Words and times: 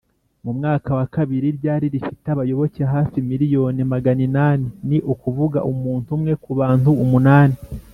mu 0.43 0.51
mwaka 0.57 0.89
wa 0.97 1.05
bibiri 1.15 1.49
ryari 1.57 1.85
rifite 1.93 2.25
abayoboke 2.31 2.81
hafi 2.93 3.17
miriyoni 3.29 3.81
maganinani 3.91 4.67
ni 4.87 4.97
ukuvuga 5.13 5.59
umuntu 5.71 6.09
umwe 6.17 6.33
ku 6.43 6.51
bantu 6.59 6.89
umunani 7.05 7.55